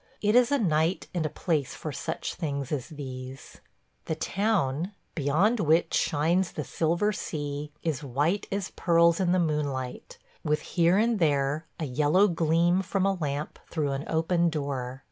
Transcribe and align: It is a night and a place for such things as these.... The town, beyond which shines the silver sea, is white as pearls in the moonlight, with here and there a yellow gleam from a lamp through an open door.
It 0.19 0.35
is 0.35 0.51
a 0.51 0.57
night 0.57 1.05
and 1.13 1.27
a 1.27 1.29
place 1.29 1.75
for 1.75 1.91
such 1.91 2.33
things 2.33 2.71
as 2.71 2.87
these.... 2.89 3.61
The 4.05 4.15
town, 4.15 4.93
beyond 5.13 5.59
which 5.59 5.93
shines 5.93 6.53
the 6.53 6.63
silver 6.63 7.11
sea, 7.13 7.71
is 7.83 8.03
white 8.03 8.47
as 8.51 8.71
pearls 8.71 9.19
in 9.19 9.31
the 9.31 9.37
moonlight, 9.37 10.17
with 10.43 10.61
here 10.61 10.97
and 10.97 11.19
there 11.19 11.67
a 11.79 11.85
yellow 11.85 12.27
gleam 12.27 12.81
from 12.81 13.05
a 13.05 13.13
lamp 13.13 13.59
through 13.69 13.91
an 13.91 14.05
open 14.07 14.49
door. 14.49 14.99